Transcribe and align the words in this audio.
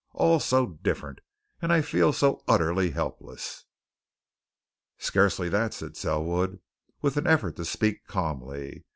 "All 0.13 0.39
so 0.39 0.65
different! 0.65 1.19
And 1.61 1.71
I 1.71 1.81
feel 1.83 2.11
so 2.11 2.43
utterly 2.47 2.89
helpless." 2.89 3.65
"Scarcely 4.97 5.47
that," 5.49 5.75
said 5.75 5.95
Selwood, 5.95 6.59
with 7.03 7.17
an 7.17 7.27
effort 7.27 7.55
to 7.57 7.65
speak 7.65 8.07
calmly. 8.07 8.83